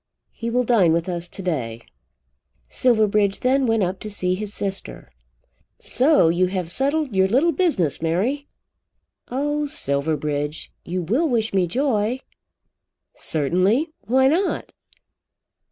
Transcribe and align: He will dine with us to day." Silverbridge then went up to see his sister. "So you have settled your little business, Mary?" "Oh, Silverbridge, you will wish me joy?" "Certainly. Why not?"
He 0.31 0.49
will 0.49 0.63
dine 0.63 0.93
with 0.93 1.07
us 1.07 1.29
to 1.29 1.43
day." 1.43 1.83
Silverbridge 2.69 3.41
then 3.41 3.67
went 3.67 3.83
up 3.83 3.99
to 3.99 4.09
see 4.09 4.33
his 4.33 4.51
sister. 4.51 5.11
"So 5.77 6.29
you 6.29 6.47
have 6.47 6.71
settled 6.71 7.15
your 7.15 7.27
little 7.27 7.51
business, 7.51 8.01
Mary?" 8.01 8.47
"Oh, 9.29 9.67
Silverbridge, 9.67 10.71
you 10.83 11.03
will 11.03 11.29
wish 11.29 11.53
me 11.53 11.67
joy?" 11.67 12.19
"Certainly. 13.13 13.93
Why 13.99 14.27
not?" 14.27 14.73